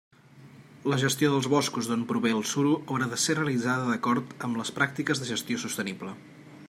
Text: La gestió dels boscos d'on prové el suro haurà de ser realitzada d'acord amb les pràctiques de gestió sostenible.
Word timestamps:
La 0.91 0.97
gestió 1.01 1.27
dels 1.33 1.49
boscos 1.53 1.89
d'on 1.91 2.05
prové 2.11 2.31
el 2.37 2.41
suro 2.53 2.71
haurà 2.79 3.09
de 3.11 3.21
ser 3.25 3.37
realitzada 3.41 3.85
d'acord 3.93 4.35
amb 4.49 4.61
les 4.63 4.73
pràctiques 4.79 5.23
de 5.23 5.29
gestió 5.35 5.61
sostenible. 5.67 6.17